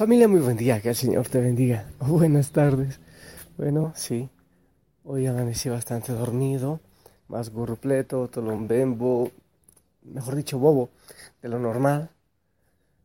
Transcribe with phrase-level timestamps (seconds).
[0.00, 1.84] Familia, muy buen día, que el Señor te bendiga.
[2.00, 2.98] Buenas tardes.
[3.58, 4.30] Bueno, sí,
[5.04, 6.80] hoy amanecí bastante dormido,
[7.28, 9.30] más gurrupleto, tolombembo,
[10.04, 10.88] mejor dicho, bobo,
[11.42, 12.08] de lo normal.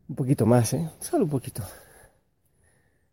[0.08, 0.90] Un poquito más, ¿eh?
[1.02, 1.64] Solo un poquito.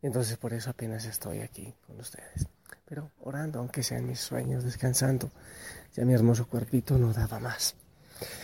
[0.00, 2.46] Entonces por eso apenas estoy aquí con ustedes.
[2.84, 5.28] Pero orando, aunque sean mis sueños, descansando.
[5.96, 7.74] Ya mi hermoso cuerpito no daba más.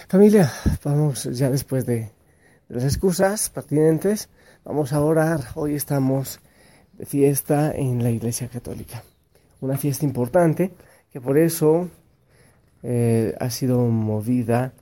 [0.09, 0.51] Familia,
[0.83, 2.18] vamos ya después de
[2.69, 4.29] las excusas pertinentes
[4.69, 5.41] Vamos a orar.
[5.55, 6.41] Hoy estamos
[6.93, 9.03] de fiesta en la Iglesia Católica.
[9.63, 10.75] Una fiesta importante
[11.11, 11.89] que por eso
[12.83, 14.75] eh, ha sido movida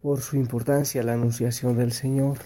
[0.00, 2.38] por su importancia la anunciación del Señor.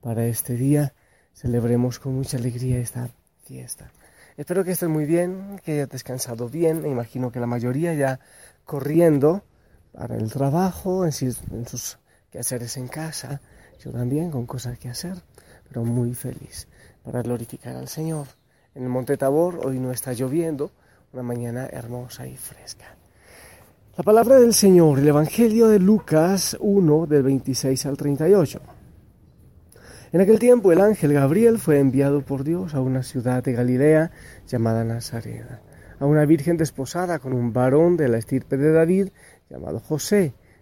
[0.00, 0.94] Para este día
[1.34, 3.10] celebremos con mucha alegría esta
[3.44, 3.92] fiesta.
[4.38, 6.80] Espero que estén muy bien, que hayan descansado bien.
[6.80, 8.20] Me imagino que la mayoría ya
[8.64, 9.44] corriendo
[9.92, 11.98] para el trabajo, en sus
[12.30, 13.40] quehaceres en casa
[13.78, 15.14] yo también con cosas que hacer,
[15.68, 16.66] pero muy feliz
[17.04, 18.26] para glorificar al Señor.
[18.74, 20.72] En el Monte Tabor hoy no está lloviendo,
[21.12, 22.96] una mañana hermosa y fresca.
[23.96, 28.60] La palabra del Señor, el Evangelio de Lucas 1 del 26 al 38.
[30.12, 34.10] En aquel tiempo el ángel Gabriel fue enviado por Dios a una ciudad de Galilea
[34.46, 35.46] llamada Nazaret,
[35.98, 39.08] a una virgen desposada con un varón de la estirpe de David
[39.50, 40.34] llamado José.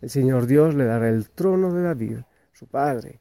[0.00, 2.18] el Señor Dios le dará el trono de David,
[2.52, 3.20] su padre,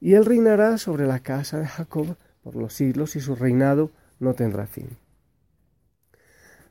[0.00, 3.90] y él reinará sobre la casa de Jacob por los siglos y su reinado
[4.20, 4.88] no tendrá fin.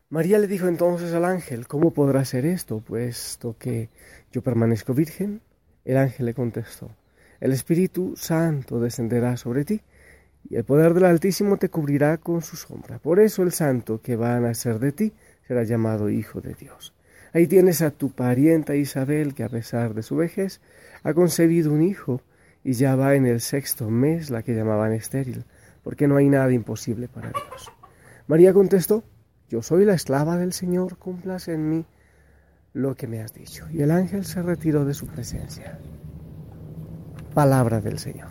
[0.09, 3.89] María le dijo entonces al ángel, ¿cómo podrá ser esto, puesto que
[4.31, 5.41] yo permanezco virgen?
[5.83, 6.91] El ángel le contestó,
[7.39, 9.81] el Espíritu Santo descenderá sobre ti,
[10.49, 12.99] y el poder del Altísimo te cubrirá con su sombra.
[12.99, 15.13] Por eso el santo que va a nacer de ti
[15.47, 16.94] será llamado Hijo de Dios.
[17.35, 20.61] Ahí tienes a tu parienta Isabel, que a pesar de su vejez
[21.03, 22.21] ha concebido un hijo
[22.63, 25.43] y ya va en el sexto mes la que llamaban estéril,
[25.83, 27.73] porque no hay nada imposible para Dios.
[28.27, 29.03] María contestó,
[29.49, 31.85] yo soy la esclava del Señor, cumplas en mí
[32.71, 33.67] lo que me has dicho.
[33.69, 35.77] Y el ángel se retiró de su presencia.
[37.33, 38.29] Palabra del Señor.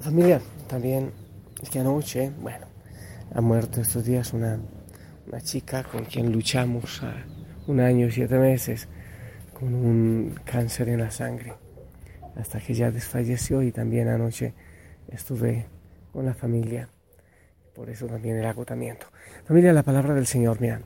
[0.00, 1.12] Familia, también
[1.62, 2.66] es que anoche, bueno,
[3.32, 4.58] ha muerto estos días una
[5.28, 7.02] una chica con quien luchamos
[7.66, 8.88] un año y siete meses
[9.52, 11.54] con un cáncer en la sangre,
[12.36, 14.52] hasta que ya desfalleció y también anoche
[15.08, 15.66] estuve
[16.12, 16.88] con la familia,
[17.74, 19.06] por eso también el agotamiento.
[19.44, 20.82] Familia, la palabra del Señor, mira,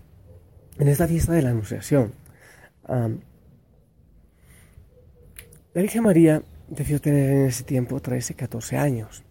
[0.79, 2.13] en esta fiesta de la Anunciación,
[2.89, 3.09] la
[5.83, 9.25] Virgen María debió tener en ese tiempo 13, 14 años,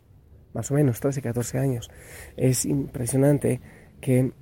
[0.53, 1.89] más o menos 13, 14 años.
[2.35, 3.61] Es impresionante
[4.01, 4.33] que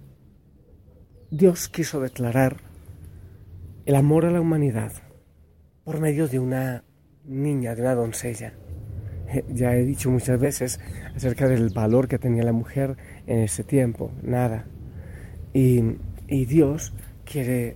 [1.30, 2.56] Dios quiso declarar
[3.86, 4.94] el amor a la humanidad
[5.84, 6.86] por medio de una
[7.26, 8.54] niña, de una doncella.
[9.28, 10.80] Eh, ya he dicho muchas veces
[11.14, 12.96] acerca del valor que tenía la mujer
[13.26, 14.68] en ese tiempo, nada.
[15.54, 15.98] Y,
[16.30, 16.94] Dios
[17.26, 17.76] quiere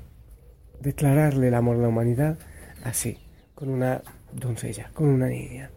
[0.79, 2.37] declararle el amor a la humanidad
[2.83, 3.17] así,
[3.53, 4.01] con una
[4.31, 5.71] doncella, con una niña.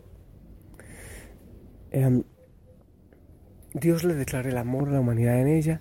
[1.90, 2.22] Em,
[3.72, 5.80] Dios le declara el amor a la humanidad en ella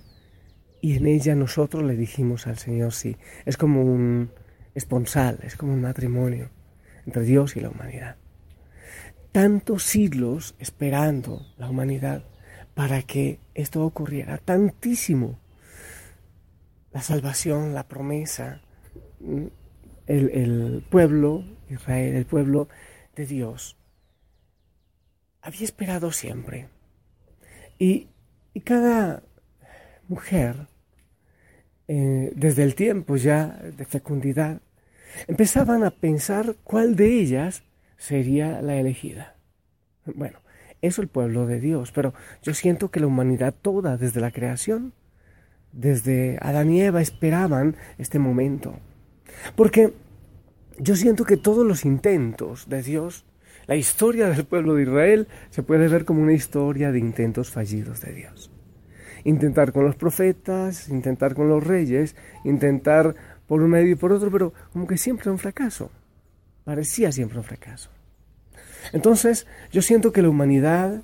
[0.83, 3.15] y en ella nosotros le dijimos al Señor sí.
[3.45, 4.33] Es como un
[4.75, 6.49] esponsal, es como un matrimonio
[7.05, 8.17] entre Dios y la humanidad.
[9.31, 12.25] Tantos siglos esperando la humanidad
[12.73, 15.39] para que esto ocurriera, tantísimo.
[16.91, 18.61] La salvación, la promesa,
[19.21, 19.51] el,
[20.05, 22.67] el pueblo, Israel, el pueblo
[23.15, 23.77] de Dios,
[25.41, 26.67] había esperado siempre.
[27.79, 28.09] Y,
[28.53, 29.23] y cada
[30.09, 30.72] mujer
[31.87, 34.61] eh, desde el tiempo ya de fecundidad,
[35.27, 37.63] empezaban a pensar cuál de ellas
[37.97, 39.35] sería la elegida.
[40.05, 40.39] Bueno,
[40.81, 44.93] eso el pueblo de Dios, pero yo siento que la humanidad toda, desde la creación,
[45.71, 48.79] desde Adán y Eva, esperaban este momento.
[49.55, 49.93] Porque
[50.79, 53.25] yo siento que todos los intentos de Dios,
[53.67, 58.01] la historia del pueblo de Israel, se puede ver como una historia de intentos fallidos
[58.01, 58.52] de Dios
[59.23, 63.15] intentar con los profetas, intentar con los reyes, intentar
[63.47, 65.91] por un medio y por otro, pero como que siempre un fracaso.
[66.63, 67.89] Parecía siempre un fracaso.
[68.91, 71.03] Entonces yo siento que la humanidad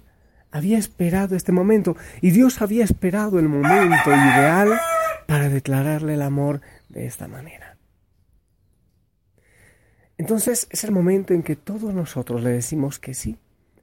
[0.51, 4.79] había esperado este momento y Dios había esperado el momento ideal
[5.27, 7.77] para declararle el amor de esta manera.
[10.17, 13.37] Entonces es el momento en que todos nosotros le decimos que sí,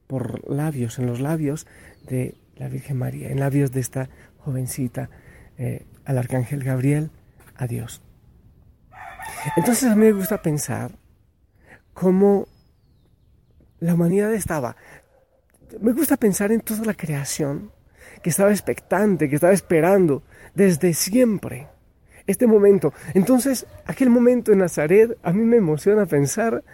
[0.07, 1.67] por labios, en los labios
[2.07, 4.09] de la Virgen María, en labios de esta
[4.39, 5.11] jovencita,
[5.59, 7.11] eh, al Arcángel Gabriel,
[7.57, 8.03] a Dios.
[9.57, 10.93] Entonces a mí me gusta pensar
[11.93, 12.47] cómo
[13.81, 14.77] la humanidad estaba.
[15.81, 17.73] Me gusta pensar en toda la creación
[18.23, 20.23] que estaba expectante, que estaba esperando
[20.55, 21.69] desde siempre
[22.27, 22.93] este momento.
[23.15, 26.65] Entonces, aquel momento en Nazaret a mí me emociona pensar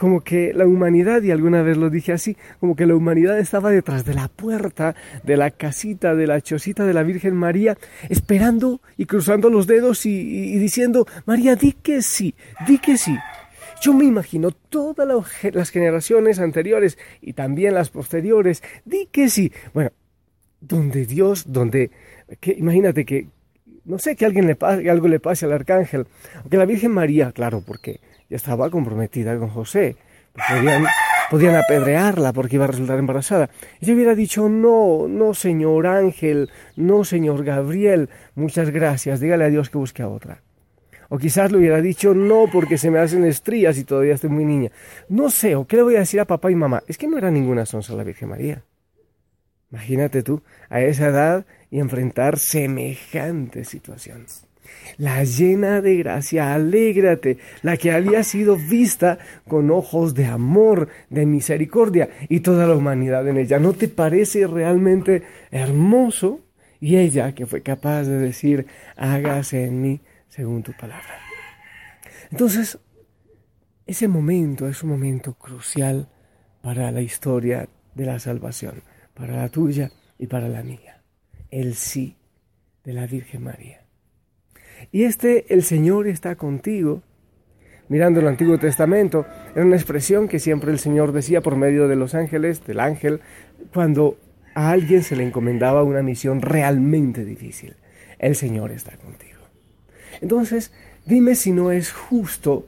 [0.00, 3.70] como que la humanidad, y alguna vez lo dije así, como que la humanidad estaba
[3.70, 4.94] detrás de la puerta
[5.24, 7.76] de la casita, de la chocita de la Virgen María,
[8.08, 12.34] esperando y cruzando los dedos y, diciendo, María, di que sí,
[12.66, 13.14] di que sí.
[13.82, 15.06] Yo me imagino todas
[15.52, 19.52] las generaciones anteriores y también las posteriores, di que sí.
[19.74, 19.90] Bueno,
[20.62, 21.90] donde Dios, donde,
[22.56, 23.26] imagínate que,
[23.84, 26.06] no sé, que, alguien le pase, que algo le pase al arcángel,
[26.50, 28.00] que la Virgen María, claro, porque
[28.30, 29.96] ya estaba comprometida con José,
[30.32, 30.46] pues
[31.30, 33.50] podían, apedrearla porque iba a resultar embarazada.
[33.80, 39.68] Ella hubiera dicho, no, no, señor ángel, no, señor Gabriel, muchas gracias, dígale a Dios
[39.68, 40.42] que busque a otra.
[41.08, 44.44] O quizás le hubiera dicho, no, porque se me hacen estrías y todavía estoy muy
[44.44, 44.70] niña.
[45.08, 46.84] No sé, o qué le voy a decir a papá y mamá.
[46.86, 48.62] Es que no era ninguna sonsa la Virgen María.
[49.72, 54.26] Imagínate tú, a esa edad y enfrentar semejante situación
[54.98, 59.18] la llena de gracia, alégrate, la que había sido vista
[59.48, 63.58] con ojos de amor, de misericordia y toda la humanidad en ella.
[63.58, 66.40] ¿No te parece realmente hermoso?
[66.80, 71.18] Y ella que fue capaz de decir, hágase en mí según tu palabra.
[72.30, 72.78] Entonces,
[73.86, 76.08] ese momento es un momento crucial
[76.62, 78.82] para la historia de la salvación,
[79.14, 81.02] para la tuya y para la mía.
[81.50, 82.16] El sí
[82.84, 83.79] de la Virgen María.
[84.92, 87.02] Y este, el Señor está contigo.
[87.88, 91.96] Mirando el Antiguo Testamento, era una expresión que siempre el Señor decía por medio de
[91.96, 93.20] los ángeles, del ángel,
[93.72, 94.16] cuando
[94.54, 97.74] a alguien se le encomendaba una misión realmente difícil.
[98.18, 99.40] El Señor está contigo.
[100.20, 100.72] Entonces,
[101.04, 102.66] dime si no es justo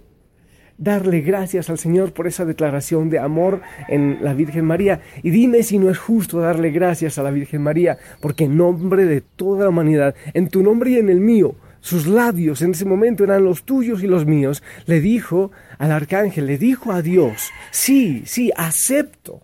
[0.79, 5.01] darle gracias al Señor por esa declaración de amor en la Virgen María.
[5.23, 9.05] Y dime si no es justo darle gracias a la Virgen María, porque en nombre
[9.05, 12.85] de toda la humanidad, en tu nombre y en el mío, sus labios en ese
[12.85, 17.51] momento eran los tuyos y los míos, le dijo al arcángel, le dijo a Dios,
[17.73, 19.43] sí, sí, acepto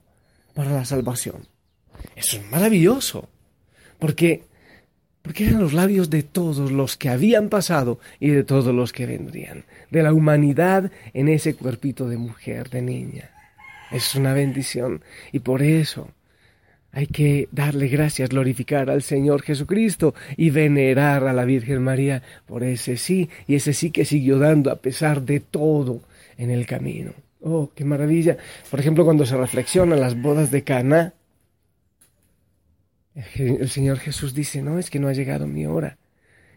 [0.54, 1.48] para la salvación.
[2.14, 3.28] Eso es maravilloso,
[3.98, 4.44] porque,
[5.20, 9.06] porque eran los labios de todos los que habían pasado y de todos los que
[9.06, 13.30] vendrían, de la humanidad en ese cuerpito de mujer, de niña.
[13.90, 15.02] Es una bendición
[15.32, 16.08] y por eso
[16.92, 22.64] hay que darle gracias, glorificar al Señor Jesucristo y venerar a la Virgen María por
[22.64, 26.00] ese sí y ese sí que siguió dando a pesar de todo
[26.38, 27.12] en el camino.
[27.42, 28.36] Oh, qué maravilla.
[28.70, 31.12] Por ejemplo, cuando se reflexionan las bodas de Caná,
[33.34, 35.98] el Señor Jesús dice, no, es que no ha llegado mi hora.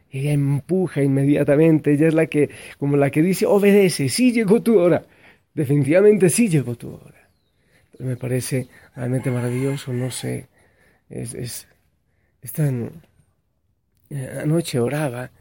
[0.10, 4.80] Ella empuja inmediatamente, ella es la que, como la que dice, obedece, sí llegó tu
[4.80, 5.04] hora.
[5.54, 7.21] Definitivamente sí llegó tu hora
[8.00, 10.48] me parece realmente maravilloso, no sé,
[11.10, 11.68] es, es,
[12.54, 13.04] tan...
[14.10, 15.32] Eh, anoche oraba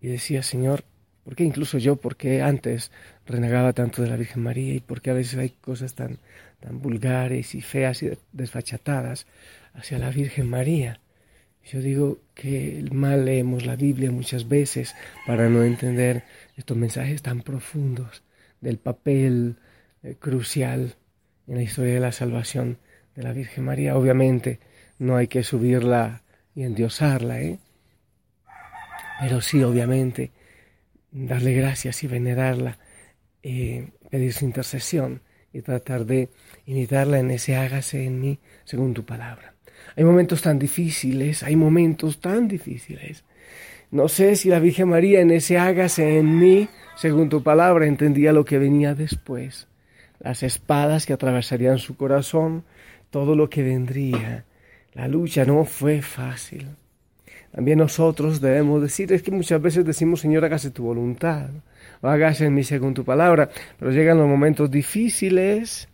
[0.00, 0.84] y decía, Señor,
[1.24, 2.90] ¿por qué incluso yo, por qué antes
[3.26, 6.18] renegaba tanto de la Virgen María y por qué a veces hay cosas tan,
[6.60, 9.26] tan vulgares y feas y desfachatadas
[9.74, 11.00] hacia la Virgen María?
[11.64, 14.94] Yo digo que mal leemos la Biblia muchas veces
[15.26, 16.24] para no entender
[16.56, 18.24] estos mensajes tan profundos
[18.60, 19.56] del papel
[20.02, 20.96] eh, crucial
[21.52, 22.78] en la historia de la salvación
[23.14, 23.94] de la Virgen María.
[23.94, 24.58] Obviamente
[24.98, 26.22] no hay que subirla
[26.54, 27.58] y endiosarla, ¿eh?
[29.20, 30.30] pero sí, obviamente,
[31.10, 32.78] darle gracias y venerarla,
[33.42, 35.20] eh, pedir su intercesión
[35.52, 36.30] y tratar de
[36.64, 39.52] imitarla en ese hágase en mí según tu palabra.
[39.94, 43.24] Hay momentos tan difíciles, hay momentos tan difíciles.
[43.90, 48.32] No sé si la Virgen María en ese hágase en mí según tu palabra entendía
[48.32, 49.68] lo que venía después
[50.22, 52.64] las espadas que atravesarían su corazón,
[53.10, 54.44] todo lo que vendría.
[54.94, 56.68] La lucha no fue fácil.
[57.52, 61.50] También nosotros debemos decir, es que muchas veces decimos, Señor, hágase tu voluntad,
[62.00, 65.88] o hágase en mí según tu palabra, pero llegan los momentos difíciles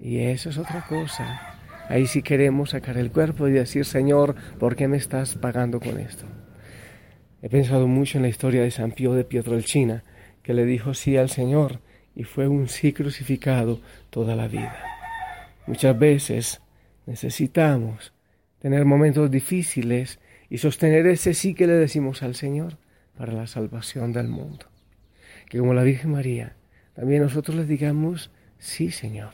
[0.00, 1.56] y eso es otra cosa.
[1.88, 5.98] Ahí sí queremos sacar el cuerpo y decir, Señor, ¿por qué me estás pagando con
[5.98, 6.26] esto?
[7.40, 10.04] He pensado mucho en la historia de San Pío de Pietrelcina,
[10.42, 11.80] que le dijo sí al Señor,
[12.14, 14.82] y fue un sí crucificado toda la vida.
[15.66, 16.60] Muchas veces
[17.06, 18.12] necesitamos
[18.60, 22.78] tener momentos difíciles y sostener ese sí que le decimos al Señor
[23.16, 24.66] para la salvación del mundo.
[25.48, 26.56] Que como la Virgen María,
[26.94, 29.30] también nosotros le digamos, sí Señor,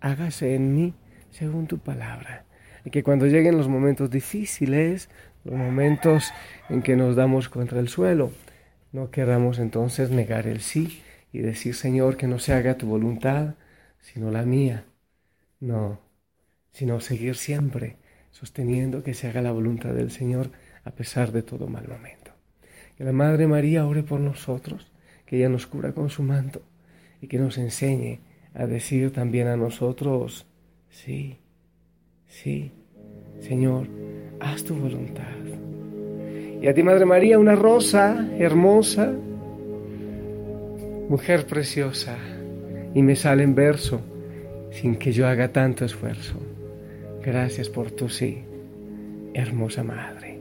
[0.00, 0.94] hágase en mí
[1.30, 2.44] según tu palabra.
[2.84, 5.08] Y que cuando lleguen los momentos difíciles,
[5.44, 6.32] los momentos
[6.68, 8.32] en que nos damos contra el suelo,
[8.92, 11.02] no queramos entonces negar el sí
[11.32, 13.54] y decir, Señor, que no se haga tu voluntad,
[14.00, 14.84] sino la mía.
[15.60, 16.00] No,
[16.72, 17.96] sino seguir siempre
[18.30, 20.50] sosteniendo que se haga la voluntad del Señor
[20.84, 22.32] a pesar de todo mal momento.
[22.96, 24.90] Que la Madre María ore por nosotros,
[25.26, 26.62] que ella nos cura con su manto
[27.20, 28.20] y que nos enseñe
[28.54, 30.46] a decir también a nosotros,
[30.90, 31.38] sí,
[32.26, 32.72] sí,
[33.40, 33.88] Señor,
[34.40, 35.22] haz tu voluntad.
[36.60, 39.14] Y a ti, Madre María, una rosa hermosa,
[41.12, 42.16] mujer preciosa,
[42.94, 44.00] y me sale en verso
[44.70, 46.40] sin que yo haga tanto esfuerzo.
[47.22, 48.42] Gracias por tu sí,
[49.34, 50.31] hermosa Madre.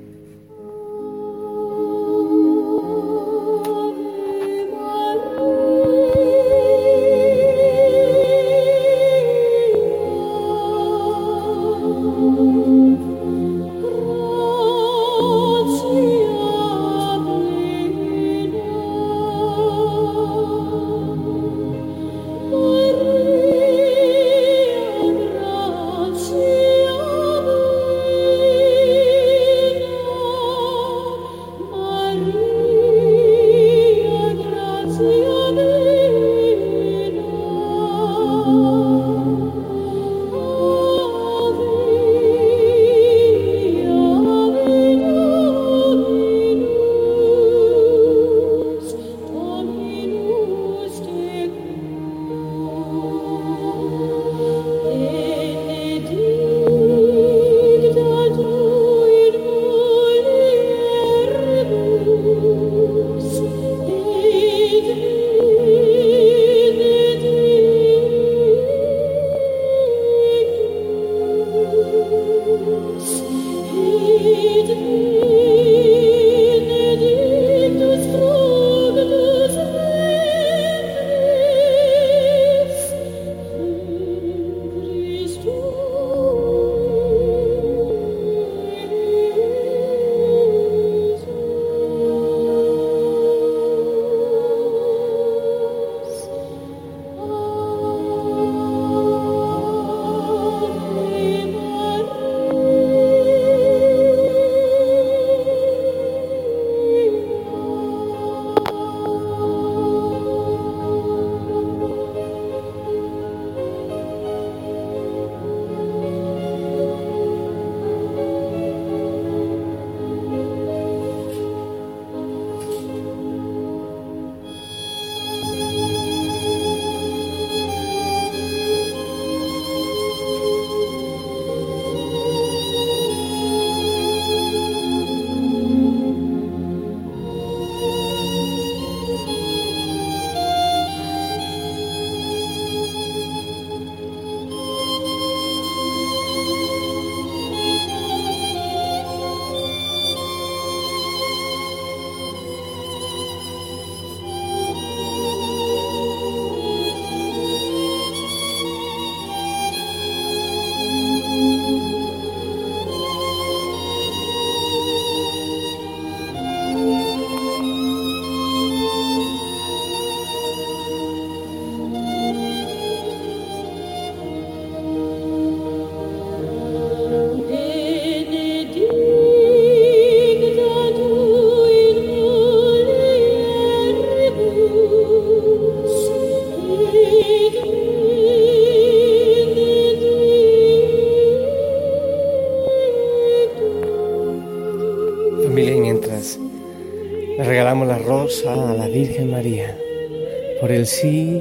[200.81, 201.39] El sí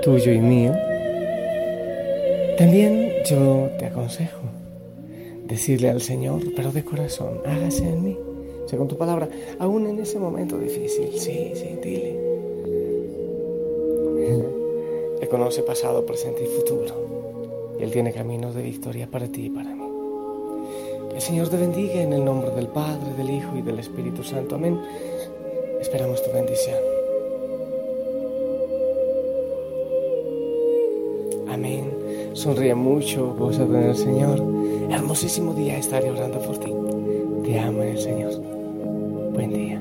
[0.00, 0.72] tuyo y mío,
[2.56, 4.42] también yo te aconsejo
[5.44, 8.18] decirle al Señor, pero de corazón, hágase en mí,
[8.66, 12.16] según tu palabra, aún en ese momento difícil, sí, sí, dile.
[15.20, 19.50] Él conoce pasado, presente y futuro, y Él tiene caminos de victoria para ti y
[19.50, 19.84] para mí.
[21.12, 24.54] el Señor te bendiga en el nombre del Padre, del Hijo y del Espíritu Santo.
[24.54, 24.78] Amén.
[25.80, 26.93] Esperamos tu bendición.
[31.54, 31.88] Amén.
[32.32, 34.42] sonríe mucho, goza en el Señor.
[34.90, 36.72] Hermosísimo día estaré orando por ti.
[37.44, 38.32] Te amo en el Señor.
[39.32, 39.73] Buen día.